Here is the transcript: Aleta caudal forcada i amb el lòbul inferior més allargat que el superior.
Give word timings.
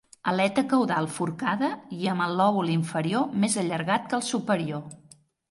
Aleta 0.29 0.61
caudal 0.69 1.09
forcada 1.17 1.69
i 1.97 2.09
amb 2.13 2.25
el 2.27 2.33
lòbul 2.41 2.73
inferior 2.77 3.37
més 3.45 3.59
allargat 3.65 4.09
que 4.09 4.19
el 4.21 4.27
superior. 4.33 4.85